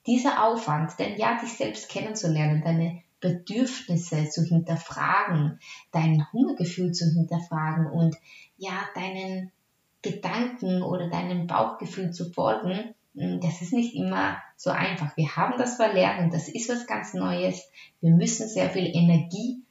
Dieser 0.07 0.45
Aufwand, 0.45 0.99
denn 0.99 1.19
ja, 1.19 1.39
dich 1.41 1.53
selbst 1.53 1.89
kennenzulernen, 1.89 2.63
deine 2.65 3.03
Bedürfnisse 3.21 4.29
zu 4.31 4.43
hinterfragen, 4.45 5.61
dein 5.93 6.27
Hungergefühl 6.33 6.93
zu 6.93 7.05
hinterfragen 7.13 7.87
und 7.87 8.17
ja, 8.57 8.73
deinen 8.95 9.53
Gedanken 10.03 10.83
oder 10.83 11.11
deinem 11.11 11.47
Bauchgefühl 11.47 12.13
zu 12.13 12.33
folgen, 12.33 12.95
das 13.13 13.61
ist 13.61 13.73
nicht 13.73 13.95
immer 13.95 14.39
so 14.57 14.71
einfach. 14.71 15.17
Wir 15.17 15.37
haben 15.37 15.59
das 15.59 15.77
verlernt 15.77 16.21
und 16.21 16.33
das 16.33 16.49
ist 16.49 16.71
was 16.71 16.87
ganz 16.87 17.13
Neues. 17.13 17.69
Wir 18.01 18.13
müssen 18.13 18.49
sehr 18.49 18.71
viel 18.71 18.87
Energie 18.87 19.63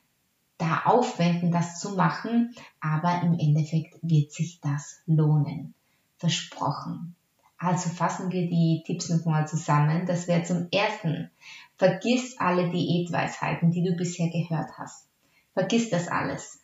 da 0.59 0.83
aufwenden, 0.85 1.51
das 1.51 1.79
zu 1.79 1.95
machen, 1.95 2.53
aber 2.79 3.21
im 3.23 3.39
Endeffekt 3.39 3.97
wird 4.03 4.31
sich 4.31 4.59
das 4.61 5.01
lohnen. 5.07 5.73
Versprochen. 6.17 7.15
Also 7.57 7.89
fassen 7.89 8.31
wir 8.31 8.47
die 8.47 8.83
Tipps 8.85 9.09
nochmal 9.09 9.47
zusammen. 9.47 10.05
Das 10.05 10.27
wäre 10.27 10.43
zum 10.43 10.67
ersten, 10.71 11.31
vergiss 11.77 12.37
alle 12.39 12.69
Diätweisheiten, 12.69 13.71
die 13.71 13.83
du 13.83 13.93
bisher 13.93 14.29
gehört 14.29 14.77
hast. 14.77 15.07
Vergiss 15.53 15.89
das 15.89 16.07
alles. 16.07 16.61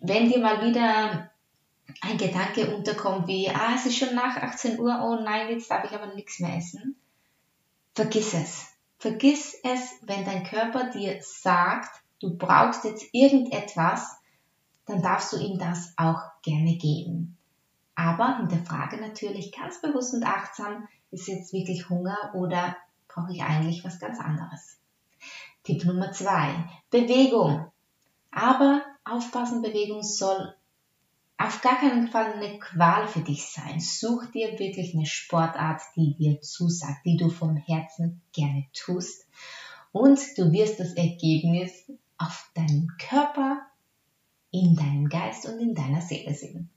Wenn 0.00 0.28
dir 0.28 0.40
mal 0.40 0.66
wieder 0.66 1.30
ein 2.00 2.16
Gedanke 2.18 2.74
unterkommt 2.74 3.26
wie, 3.28 3.48
ah, 3.48 3.74
es 3.74 3.86
ist 3.86 3.96
schon 3.96 4.14
nach 4.14 4.36
18 4.36 4.78
Uhr, 4.78 5.00
oh 5.02 5.22
nein, 5.22 5.48
jetzt 5.50 5.70
darf 5.70 5.84
ich 5.84 5.92
aber 5.92 6.14
nichts 6.14 6.40
mehr 6.40 6.56
essen. 6.56 6.96
Vergiss 7.94 8.34
es. 8.34 8.66
Vergiss 8.98 9.54
es, 9.64 9.98
wenn 10.02 10.24
dein 10.24 10.44
Körper 10.44 10.90
dir 10.90 11.18
sagt, 11.22 11.99
du 12.20 12.36
brauchst 12.36 12.84
jetzt 12.84 13.06
irgendetwas, 13.12 14.16
dann 14.86 15.02
darfst 15.02 15.32
du 15.32 15.38
ihm 15.38 15.58
das 15.58 15.92
auch 15.96 16.20
gerne 16.42 16.76
geben. 16.76 17.36
Aber 17.94 18.38
hinterfrage 18.38 18.98
natürlich 18.98 19.52
ganz 19.52 19.80
bewusst 19.80 20.14
und 20.14 20.24
achtsam, 20.24 20.88
ist 21.10 21.28
jetzt 21.28 21.52
wirklich 21.52 21.88
Hunger 21.90 22.32
oder 22.34 22.76
brauche 23.08 23.32
ich 23.32 23.42
eigentlich 23.42 23.84
was 23.84 23.98
ganz 23.98 24.20
anderes? 24.20 24.78
Tipp 25.64 25.84
Nummer 25.84 26.12
zwei, 26.12 26.68
Bewegung. 26.90 27.70
Aber 28.30 28.82
aufpassen, 29.04 29.60
Bewegung 29.60 30.02
soll 30.02 30.54
auf 31.36 31.62
gar 31.62 31.78
keinen 31.78 32.08
Fall 32.08 32.34
eine 32.34 32.58
Qual 32.58 33.08
für 33.08 33.20
dich 33.20 33.46
sein. 33.46 33.80
Such 33.80 34.26
dir 34.26 34.58
wirklich 34.58 34.94
eine 34.94 35.06
Sportart, 35.06 35.80
die 35.96 36.14
dir 36.14 36.40
zusagt, 36.40 37.04
die 37.04 37.16
du 37.16 37.28
vom 37.28 37.56
Herzen 37.56 38.20
gerne 38.32 38.66
tust. 38.72 39.26
Und 39.92 40.20
du 40.36 40.52
wirst 40.52 40.80
das 40.80 40.92
Ergebnis 40.92 41.90
auf 42.20 42.50
deinen 42.54 42.88
Körper, 42.98 43.66
in 44.52 44.76
deinem 44.76 45.08
Geist 45.08 45.46
und 45.46 45.58
in 45.60 45.74
deiner 45.74 46.02
Seele 46.02 46.34
sehen. 46.34 46.70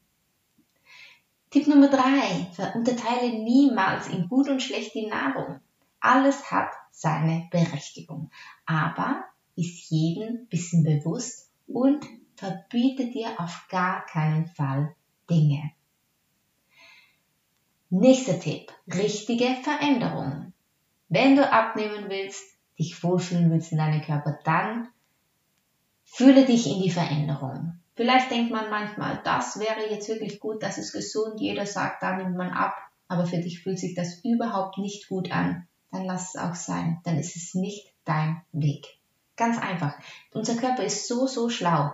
Tipp 1.50 1.68
Nummer 1.68 1.90
drei: 1.90 2.48
Unterteile 2.76 3.44
niemals 3.44 4.08
in 4.08 4.28
gut 4.30 4.48
und 4.48 4.62
schlecht 4.62 4.96
die 4.96 5.08
Nahrung. 5.08 5.60
Alles 6.00 6.52
hat 6.52 6.72
seine 6.92 7.48
Berechtigung, 7.52 8.32
aber 8.66 9.26
ist 9.56 9.90
jedem 9.90 10.48
bisschen 10.48 10.84
bewusst 10.84 11.52
und 11.68 12.06
verbiete 12.36 13.12
dir 13.12 13.40
auf 13.40 13.68
gar 13.70 14.06
keinen 14.06 14.48
Fall 14.48 14.96
Dinge. 15.30 15.72
Nächster 17.90 18.40
Tipp. 18.40 18.72
Richtige 18.88 19.56
Veränderung. 19.62 20.54
Wenn 21.10 21.36
du 21.36 21.52
abnehmen 21.52 22.10
willst, 22.10 22.44
dich 22.80 23.04
wohlfühlen 23.04 23.52
willst 23.52 23.72
in 23.72 23.78
deinem 23.78 24.02
Körper, 24.02 24.40
dann 24.44 24.90
fühle 26.13 26.46
dich 26.46 26.67
in 26.67 26.82
die 26.82 26.89
Veränderung. 26.89 27.79
Vielleicht 27.96 28.32
denkt 28.32 28.51
man 28.51 28.70
manchmal, 28.70 29.22
das 29.24 29.60
wäre 29.60 29.89
jetzt 29.89 30.08
wirklich 30.10 30.39
gut, 30.39 30.63
das 30.63 30.77
ist 30.77 30.93
gesund, 30.93 31.39
jeder 31.39 31.65
sagt, 31.65 32.01
da 32.01 32.15
nimmt 32.15 32.36
man 32.36 32.50
ab, 32.50 32.75
aber 33.08 33.25
für 33.25 33.38
dich 33.38 33.62
fühlt 33.62 33.79
sich 33.79 33.93
das 33.96 34.24
überhaupt 34.24 34.77
nicht 34.77 35.08
gut 35.10 35.32
an, 35.32 35.67
dann 35.91 36.05
lass 36.05 36.34
es 36.34 36.41
auch 36.41 36.55
sein, 36.55 37.00
dann 37.03 37.17
ist 37.17 37.36
es 37.36 37.53
nicht 37.53 37.93
dein 38.05 38.41
Weg. 38.51 38.86
Ganz 39.36 39.60
einfach. 39.60 39.96
Unser 40.32 40.55
Körper 40.55 40.84
ist 40.84 41.08
so, 41.08 41.27
so 41.27 41.50
schlau. 41.50 41.91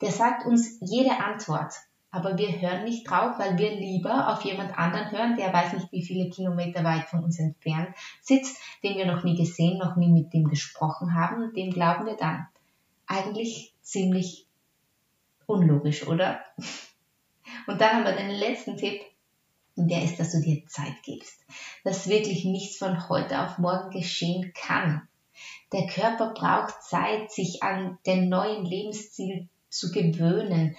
Der 0.00 0.10
sagt 0.10 0.46
uns 0.46 0.78
jede 0.80 1.20
Antwort 1.20 1.74
aber 2.14 2.38
wir 2.38 2.60
hören 2.60 2.84
nicht 2.84 3.10
drauf, 3.10 3.40
weil 3.40 3.58
wir 3.58 3.72
lieber 3.72 4.32
auf 4.32 4.42
jemand 4.42 4.78
anderen 4.78 5.10
hören, 5.10 5.36
der 5.36 5.52
weiß 5.52 5.72
nicht, 5.72 5.90
wie 5.90 6.04
viele 6.04 6.30
Kilometer 6.30 6.84
weit 6.84 7.08
von 7.08 7.24
uns 7.24 7.40
entfernt 7.40 7.88
sitzt, 8.22 8.56
den 8.84 8.96
wir 8.96 9.06
noch 9.06 9.24
nie 9.24 9.36
gesehen, 9.36 9.78
noch 9.78 9.96
nie 9.96 10.12
mit 10.12 10.32
dem 10.32 10.44
gesprochen 10.44 11.14
haben 11.14 11.42
und 11.42 11.56
dem 11.56 11.72
glauben 11.72 12.06
wir 12.06 12.16
dann. 12.16 12.46
Eigentlich 13.06 13.74
ziemlich 13.82 14.46
unlogisch, 15.46 16.06
oder? 16.06 16.40
Und 17.66 17.80
dann 17.80 17.96
haben 17.96 18.04
wir 18.04 18.12
den 18.12 18.30
letzten 18.30 18.76
Tipp, 18.76 19.00
und 19.76 19.90
der 19.90 20.04
ist, 20.04 20.20
dass 20.20 20.32
du 20.32 20.40
dir 20.40 20.66
Zeit 20.66 20.94
gibst, 21.02 21.40
dass 21.82 22.08
wirklich 22.08 22.44
nichts 22.44 22.76
von 22.76 23.08
heute 23.08 23.40
auf 23.40 23.58
morgen 23.58 23.90
geschehen 23.90 24.52
kann. 24.54 25.08
Der 25.72 25.86
Körper 25.86 26.32
braucht 26.32 26.82
Zeit, 26.82 27.32
sich 27.32 27.62
an 27.62 27.98
den 28.06 28.28
neuen 28.28 28.64
Lebensstil 28.64 29.48
zu 29.68 29.90
gewöhnen, 29.90 30.76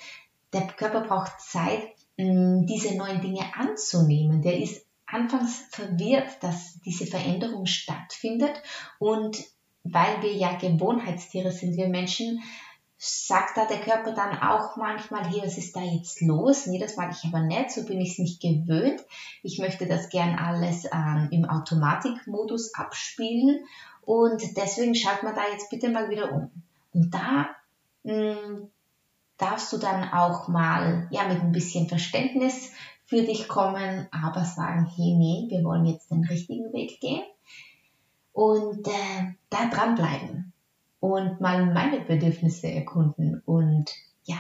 der 0.54 0.68
Körper 0.68 1.02
braucht 1.02 1.42
Zeit, 1.42 1.90
mm, 2.16 2.66
diese 2.66 2.96
neuen 2.96 3.20
Dinge 3.20 3.44
anzunehmen. 3.56 4.42
Der 4.42 4.58
ist 4.58 4.86
anfangs 5.06 5.66
verwirrt, 5.70 6.42
dass 6.42 6.80
diese 6.86 7.06
Veränderung 7.06 7.66
stattfindet 7.66 8.62
und 8.98 9.44
weil 9.86 10.22
wir 10.24 10.34
ja 10.34 10.58
Gewohnheitstiere 10.58 11.52
sind, 11.52 11.78
wir 11.78 11.88
Menschen, 11.88 12.42
sagt 12.98 13.58
da 13.58 13.66
der 13.66 13.82
Körper 13.82 14.14
dann 14.14 14.40
auch 14.40 14.78
manchmal, 14.78 15.24
hey, 15.30 15.42
was 15.44 15.58
ist 15.58 15.76
da 15.76 15.82
jetzt 15.82 16.22
los? 16.22 16.66
Nee, 16.66 16.80
das 16.80 16.98
mag 16.98 17.12
ich 17.12 17.28
aber 17.28 17.42
nicht, 17.42 17.72
so 17.72 17.86
bin 17.86 18.02
ich 18.02 18.14
es 18.14 18.20
nicht 18.20 18.42
gewöhnt. 18.42 19.02
Ich 19.44 19.60
möchte 19.60 19.86
das 19.86 20.10
gern 20.10 20.40
alles 20.40 20.86
ähm, 20.92 21.28
im 21.32 21.46
Automatikmodus 21.46 22.74
abspielen 22.74 23.60
und 24.02 24.42
deswegen 24.58 24.96
schaut 24.96 25.24
man 25.24 25.36
da 25.36 25.42
jetzt 25.52 25.70
bitte 25.70 25.90
mal 25.90 26.10
wieder 26.10 26.32
um. 26.32 26.52
Und 26.94 27.14
da 27.14 27.50
mh, 28.04 28.34
mm, 28.34 28.72
darfst 29.38 29.72
du 29.72 29.78
dann 29.78 30.12
auch 30.12 30.48
mal 30.48 31.08
ja 31.12 31.28
mit 31.28 31.42
ein 31.42 31.52
bisschen 31.52 31.88
Verständnis 31.88 32.72
für 33.06 33.22
dich 33.22 33.48
kommen, 33.48 34.08
aber 34.12 34.46
sagen, 34.46 34.90
hey, 34.96 35.14
nee, 35.14 35.46
wir 35.50 35.64
wollen 35.64 35.86
jetzt 35.86 36.10
den 36.10 36.24
richtigen 36.24 36.74
Weg 36.74 37.00
gehen 37.02 37.24
und 38.36 38.86
äh, 38.86 39.34
da 39.50 39.70
dranbleiben 39.70 40.52
und 41.00 41.40
mal 41.40 41.66
meine 41.74 42.02
Bedürfnisse 42.02 42.70
erkunden 42.70 43.42
und 43.46 43.96
ja, 44.26 44.36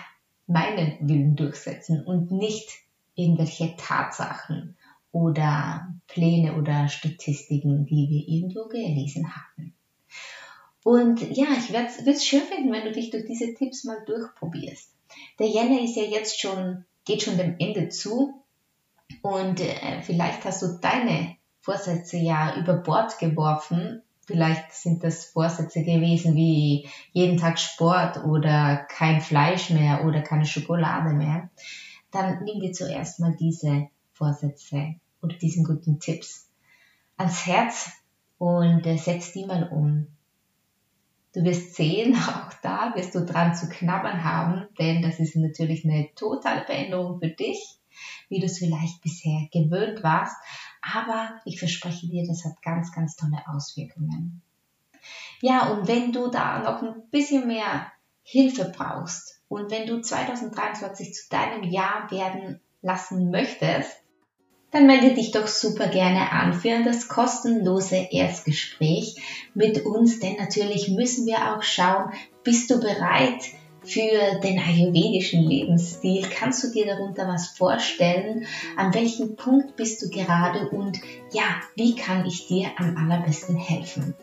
meinen 0.47 0.97
Willen 1.07 1.37
durchsetzen 1.37 2.03
und 2.03 2.29
nicht 2.29 2.69
irgendwelche 3.15 3.73
Tatsachen 3.77 4.75
oder 5.13 5.95
Pläne 6.07 6.57
oder 6.57 6.89
Statistiken, 6.89 7.85
die 7.85 8.09
wir 8.09 8.27
irgendwo 8.27 8.67
gelesen 8.67 9.33
haben. 9.33 9.73
Und 10.83 11.21
ja, 11.21 11.45
ich 11.57 11.71
würde 11.71 12.11
es 12.11 12.25
schön 12.25 12.41
finden, 12.41 12.73
wenn 12.73 12.83
du 12.83 12.91
dich 12.91 13.11
durch 13.11 13.25
diese 13.25 13.53
Tipps 13.53 13.85
mal 13.85 14.03
durchprobierst. 14.05 14.93
Der 15.39 15.47
Jänner 15.47 15.81
ist 15.81 15.95
ja 15.95 16.03
jetzt 16.03 16.41
schon, 16.41 16.83
geht 17.05 17.21
schon 17.23 17.37
dem 17.37 17.55
Ende 17.59 17.87
zu 17.87 18.43
und 19.22 19.61
äh, 19.61 20.01
vielleicht 20.01 20.43
hast 20.43 20.61
du 20.61 20.79
deine 20.81 21.37
Vorsätze 21.65 22.17
ja 22.17 22.55
über 22.57 22.75
Bord 22.75 23.17
geworfen. 23.17 24.03
Vielleicht 24.27 24.71
sind 24.71 25.03
das 25.03 25.25
Vorsätze 25.25 25.83
gewesen 25.83 26.35
wie 26.35 26.87
jeden 27.11 27.37
Tag 27.37 27.57
Sport 27.57 28.23
oder 28.23 28.77
kein 28.87 29.19
Fleisch 29.19 29.71
mehr 29.71 30.05
oder 30.05 30.21
keine 30.21 30.45
Schokolade 30.45 31.13
mehr. 31.13 31.49
Dann 32.11 32.43
nimm 32.43 32.59
dir 32.59 32.71
zuerst 32.71 33.19
mal 33.19 33.35
diese 33.39 33.87
Vorsätze 34.13 34.95
oder 35.23 35.35
diesen 35.37 35.63
guten 35.63 35.99
Tipps 35.99 36.51
ans 37.17 37.47
Herz 37.47 37.89
und 38.37 38.85
äh, 38.85 38.97
setz 38.97 39.33
die 39.33 39.45
mal 39.45 39.67
um. 39.69 40.07
Du 41.33 41.43
wirst 41.43 41.73
sehen, 41.73 42.15
auch 42.27 42.53
da 42.61 42.93
wirst 42.95 43.15
du 43.15 43.25
dran 43.25 43.55
zu 43.55 43.69
knabbern 43.69 44.23
haben, 44.23 44.67
denn 44.77 45.01
das 45.01 45.19
ist 45.19 45.35
natürlich 45.35 45.83
eine 45.83 46.09
totale 46.13 46.63
Veränderung 46.63 47.19
für 47.19 47.29
dich, 47.29 47.79
wie 48.29 48.39
du 48.39 48.45
es 48.45 48.59
vielleicht 48.59 49.01
bisher 49.01 49.47
gewöhnt 49.51 50.03
warst. 50.03 50.35
Aber 50.93 51.41
ich 51.45 51.59
verspreche 51.59 52.07
dir, 52.07 52.27
das 52.27 52.45
hat 52.45 52.61
ganz, 52.61 52.91
ganz 52.91 53.15
tolle 53.15 53.41
Auswirkungen. 53.48 54.41
Ja, 55.41 55.69
und 55.69 55.87
wenn 55.87 56.11
du 56.11 56.29
da 56.29 56.59
noch 56.59 56.81
ein 56.81 57.09
bisschen 57.11 57.48
mehr 57.48 57.91
Hilfe 58.24 58.71
brauchst 58.75 59.41
und 59.48 59.71
wenn 59.71 59.87
du 59.87 60.01
2023 60.01 61.13
zu 61.13 61.29
deinem 61.29 61.63
Jahr 61.63 62.09
werden 62.11 62.59
lassen 62.81 63.31
möchtest, 63.31 63.91
dann 64.71 64.87
melde 64.87 65.13
dich 65.13 65.31
doch 65.31 65.48
super 65.48 65.87
gerne 65.87 66.31
an 66.31 66.53
für 66.53 66.83
das 66.83 67.07
kostenlose 67.07 68.07
Erstgespräch 68.11 69.15
mit 69.53 69.85
uns, 69.85 70.19
denn 70.19 70.35
natürlich 70.35 70.89
müssen 70.89 71.25
wir 71.25 71.55
auch 71.55 71.63
schauen, 71.63 72.11
bist 72.43 72.69
du 72.69 72.79
bereit 72.79 73.43
für 73.85 74.39
den 74.43 74.59
ayurvedischen 74.59 75.43
Lebensstil? 75.43 76.25
Kannst 76.29 76.63
du 76.63 76.71
dir 76.71 76.85
darunter 76.85 77.27
was 77.27 77.48
vorstellen? 77.50 78.45
An 78.75 78.93
welchem 78.93 79.35
Punkt 79.35 79.75
bist 79.75 80.01
du 80.01 80.09
gerade 80.09 80.69
und 80.69 81.00
ja, 81.31 81.43
wie 81.75 81.95
kann 81.95 82.25
ich 82.25 82.48
dir 82.48 82.69
am 82.77 82.98
allerbesten 82.98 83.55
helfen? 83.55 84.15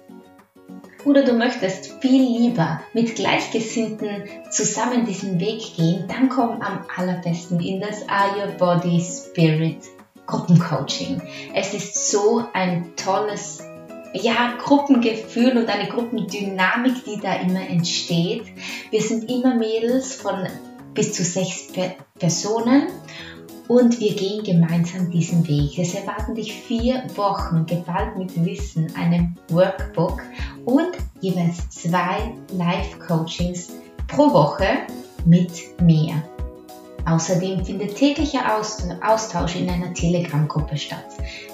oder 1.04 1.24
du 1.24 1.32
möchtest 1.32 2.00
viel 2.00 2.22
lieber 2.22 2.80
mit 2.92 3.16
Gleichgesinnten 3.16 4.24
zusammen 4.50 5.04
diesen 5.04 5.40
Weg 5.40 5.74
gehen, 5.76 6.04
dann 6.08 6.28
komm 6.28 6.60
am 6.62 6.84
allerbesten 6.96 7.60
in 7.60 7.80
das 7.80 8.08
Are 8.08 8.52
Body 8.58 9.00
Spirit 9.00 9.78
Gruppencoaching. 10.26 11.20
Es 11.54 11.74
ist 11.74 12.10
so 12.10 12.44
ein 12.52 12.92
tolles 12.96 13.64
ja, 14.14 14.54
Gruppengefühl 14.62 15.56
und 15.56 15.68
eine 15.68 15.88
Gruppendynamik, 15.88 17.04
die 17.04 17.20
da 17.20 17.34
immer 17.34 17.68
entsteht. 17.68 18.44
Wir 18.90 19.00
sind 19.00 19.30
immer 19.30 19.54
Mädels 19.54 20.14
von 20.14 20.46
bis 20.94 21.14
zu 21.14 21.24
sechs 21.24 21.68
Personen 22.18 22.88
und 23.68 23.98
wir 24.00 24.14
gehen 24.14 24.44
gemeinsam 24.44 25.10
diesen 25.10 25.46
Weg. 25.48 25.78
Es 25.78 25.94
erwarten 25.94 26.34
dich 26.34 26.52
vier 26.52 27.04
Wochen 27.16 27.64
geballt 27.66 28.16
mit 28.18 28.44
Wissen, 28.44 28.94
einem 28.96 29.36
Workbook 29.48 30.20
und 30.64 30.90
jeweils 31.20 31.70
zwei 31.70 32.34
Live-Coachings 32.52 33.70
pro 34.08 34.32
Woche 34.32 34.66
mit 35.24 35.80
mir. 35.80 36.22
Außerdem 37.04 37.64
findet 37.64 37.96
täglicher 37.96 38.42
Austausch 39.02 39.56
in 39.56 39.68
einer 39.68 39.92
Telegram-Gruppe 39.92 40.76
statt, 40.76 41.06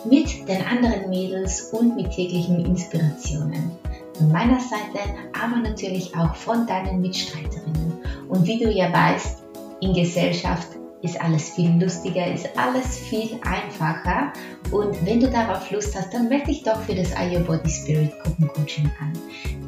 mit 0.05 0.49
den 0.49 0.63
anderen 0.67 1.09
Mädels 1.09 1.71
und 1.73 1.97
mit 1.97 2.11
täglichen 2.11 2.65
Inspirationen. 2.65 3.73
Von 4.15 4.33
meiner 4.33 4.61
Seite, 4.61 5.01
aber 5.41 5.57
natürlich 5.57 6.15
auch 6.17 6.35
von 6.35 6.67
deinen 6.67 7.01
Mitstreiterinnen. 7.01 7.93
Und 8.29 8.47
wie 8.47 8.59
du 8.59 8.71
ja 8.71 8.93
weißt, 8.93 9.43
in 9.81 9.95
Gesellschaft 9.95 10.69
ist 11.03 11.21
alles 11.21 11.51
viel 11.51 11.71
lustiger, 11.83 12.33
ist 12.33 12.49
alles 12.57 12.99
viel 12.99 13.39
einfacher. 13.45 14.33
Und 14.71 15.05
wenn 15.07 15.21
du 15.21 15.31
darauf 15.31 15.71
Lust 15.71 15.97
hast, 15.97 16.13
dann 16.13 16.29
melde 16.29 16.47
dich 16.47 16.63
doch 16.63 16.81
für 16.83 16.95
das 16.95 17.11
Your 17.13 17.41
Body 17.41 17.71
Spirit 17.71 18.13
Gruppencoaching 18.23 18.91
an. 19.01 19.13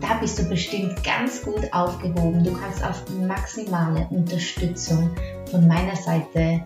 Da 0.01 0.15
bist 0.15 0.39
du 0.39 0.49
bestimmt 0.49 1.03
ganz 1.05 1.43
gut 1.43 1.73
aufgehoben. 1.73 2.43
Du 2.43 2.53
kannst 2.53 2.83
auf 2.85 3.03
maximale 3.27 4.07
Unterstützung 4.11 5.11
von 5.51 5.67
meiner 5.67 5.97
Seite 5.97 6.63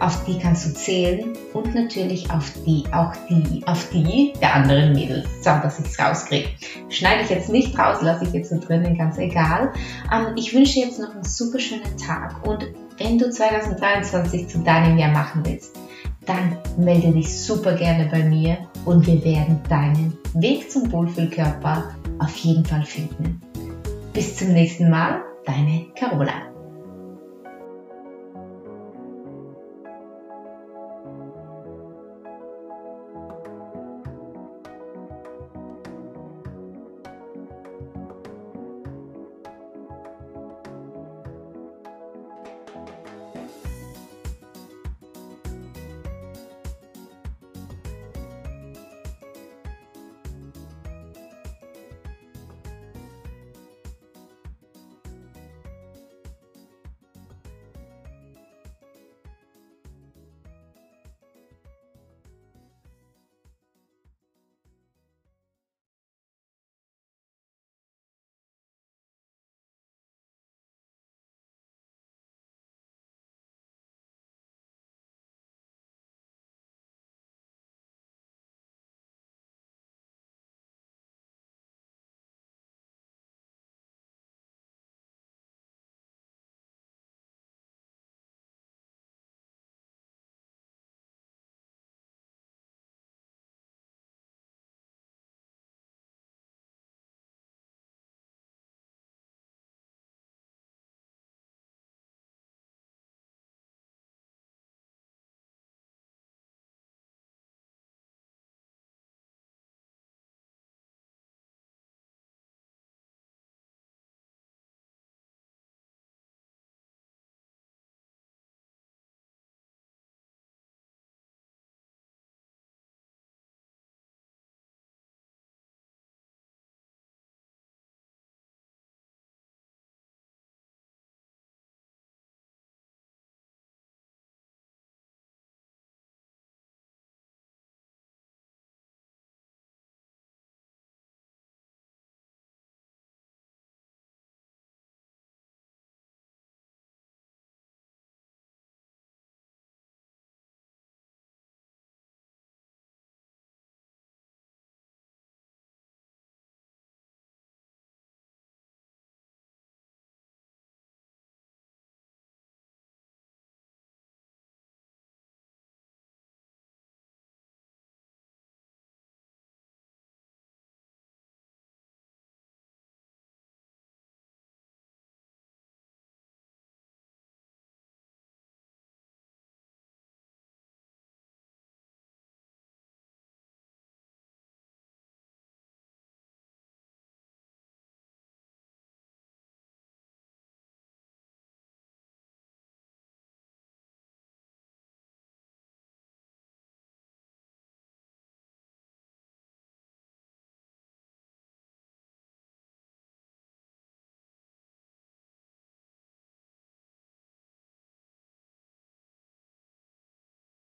auf 0.00 0.24
die 0.24 0.38
kannst 0.38 0.64
du 0.64 0.74
zählen 0.74 1.36
und 1.54 1.74
natürlich 1.74 2.30
auf 2.30 2.52
die, 2.64 2.84
auch 2.92 3.12
die, 3.28 3.66
auf 3.66 3.88
die 3.90 4.32
der 4.40 4.54
anderen 4.54 4.92
Mädels. 4.92 5.26
So, 5.42 5.50
dass 5.50 5.80
ich 5.80 5.86
es 5.86 5.98
rauskriege. 5.98 6.48
Schneide 6.88 7.22
ich 7.22 7.30
jetzt 7.30 7.48
nicht 7.48 7.76
raus, 7.78 7.98
lasse 8.00 8.24
ich 8.24 8.32
jetzt 8.32 8.50
so 8.50 8.60
drinnen, 8.60 8.96
ganz 8.96 9.18
egal. 9.18 9.72
Ähm, 10.12 10.34
ich 10.36 10.54
wünsche 10.54 10.78
jetzt 10.78 11.00
noch 11.00 11.12
einen 11.14 11.24
super 11.24 11.58
schönen 11.58 11.96
Tag 11.96 12.46
und 12.46 12.64
wenn 12.98 13.18
du 13.18 13.30
2023 13.30 14.48
zu 14.48 14.58
deinem 14.58 14.98
Jahr 14.98 15.12
machen 15.12 15.42
willst, 15.44 15.76
dann 16.26 16.58
melde 16.76 17.12
dich 17.12 17.40
super 17.40 17.74
gerne 17.74 18.08
bei 18.10 18.22
mir 18.22 18.58
und 18.84 19.06
wir 19.06 19.24
werden 19.24 19.60
deinen 19.68 20.16
Weg 20.34 20.70
zum 20.70 20.90
Wohlfühlkörper 20.92 21.94
auf 22.18 22.36
jeden 22.36 22.64
Fall 22.64 22.84
finden. 22.84 23.40
Bis 24.12 24.36
zum 24.36 24.48
nächsten 24.48 24.90
Mal, 24.90 25.22
deine 25.46 25.86
Carola. 25.94 26.57